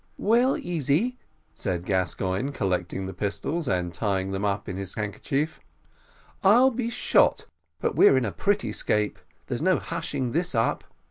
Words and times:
"Well, 0.17 0.57
Easy," 0.57 1.19
said 1.53 1.85
Gascoigne, 1.85 2.49
collecting 2.53 3.05
the 3.05 3.13
pistols 3.13 3.67
and 3.67 3.93
tying 3.93 4.31
them 4.31 4.43
up 4.43 4.67
in 4.67 4.75
his 4.75 4.95
handkerchief, 4.95 5.59
"I'll 6.43 6.71
be 6.71 6.89
shot, 6.89 7.45
but 7.79 7.93
we're 7.93 8.17
in 8.17 8.25
a 8.25 8.31
pretty 8.31 8.73
scrape; 8.73 9.19
there's 9.45 9.61
no 9.61 9.77
hushing 9.77 10.31
this 10.31 10.55
up. 10.55 10.83